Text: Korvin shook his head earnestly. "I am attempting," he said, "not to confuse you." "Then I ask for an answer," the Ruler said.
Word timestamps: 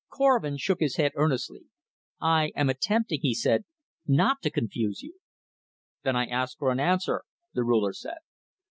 Korvin 0.09 0.57
shook 0.57 0.79
his 0.79 0.95
head 0.95 1.11
earnestly. 1.13 1.65
"I 2.19 2.53
am 2.55 2.71
attempting," 2.71 3.19
he 3.21 3.35
said, 3.35 3.65
"not 4.07 4.41
to 4.41 4.49
confuse 4.49 5.03
you." 5.03 5.19
"Then 6.03 6.15
I 6.15 6.25
ask 6.25 6.57
for 6.57 6.71
an 6.71 6.79
answer," 6.79 7.21
the 7.53 7.63
Ruler 7.63 7.93
said. 7.93 8.17